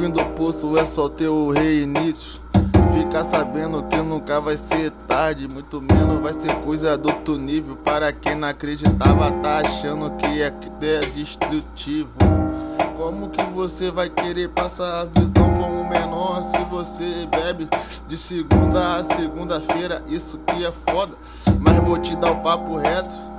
[0.00, 2.42] Isso é só teu reinício.
[2.92, 7.76] Fica sabendo que nunca vai ser tarde, muito menos vai ser coisa do outro nível.
[7.76, 12.10] Para quem não acreditava, tá achando que é, destrutivo.
[12.96, 17.66] Como que você vai querer passar a visão com o menor se você bebe
[18.06, 20.02] de segunda a segunda-feira?
[20.08, 21.12] Isso que é foda,
[21.58, 23.29] mas vou te dar o papo reto.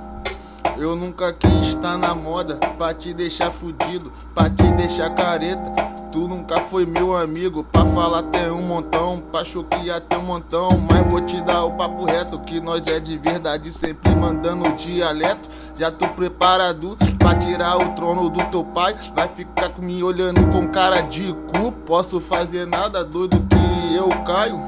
[0.76, 5.70] Eu nunca quis estar na moda pra te deixar fudido, pra te deixar careta.
[6.10, 10.68] Tu nunca foi meu amigo, pra falar tem um montão, pra choquear tem um montão.
[10.90, 15.50] Mas vou te dar o papo reto, que nós é de verdade, sempre mandando dialeto.
[15.78, 18.94] Já tô preparado pra tirar o trono do teu pai.
[19.16, 21.72] Vai ficar me olhando com cara de cu.
[21.86, 24.60] Posso fazer nada doido que eu caio.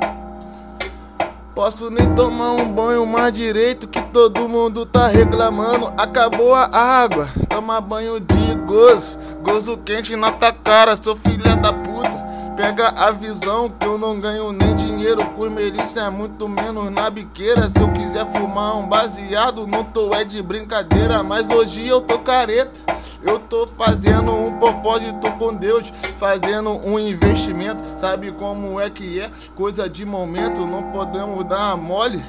[1.54, 5.92] Posso nem tomar um banho mais direito que todo mundo tá reclamando.
[5.96, 9.16] Acabou a água, toma banho de gozo.
[9.40, 12.24] Gozo quente na tua cara, sou filha da puta.
[12.56, 17.08] Pega a visão que eu não ganho nem dinheiro com melícia, é muito menos na
[17.08, 17.70] biqueira.
[17.70, 21.22] Se eu quiser fumar um baseado, não tô é de brincadeira.
[21.22, 22.93] Mas hoje eu tô careta.
[23.26, 27.82] Eu tô fazendo um propósito com Deus, fazendo um investimento.
[27.98, 29.30] Sabe como é que é?
[29.56, 32.24] Coisa de momento, não podemos dar mole.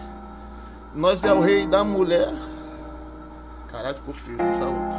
[0.94, 2.34] Nós é o rei da mulher.
[3.70, 4.96] Caralho, ficou feio essa outra.